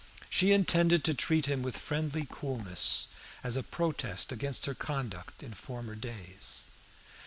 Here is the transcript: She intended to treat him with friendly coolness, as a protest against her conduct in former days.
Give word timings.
She 0.31 0.51
intended 0.51 1.03
to 1.03 1.13
treat 1.13 1.45
him 1.45 1.61
with 1.61 1.77
friendly 1.77 2.25
coolness, 2.27 3.09
as 3.43 3.55
a 3.55 3.61
protest 3.61 4.31
against 4.31 4.65
her 4.65 4.73
conduct 4.73 5.43
in 5.43 5.53
former 5.53 5.93
days. 5.93 6.65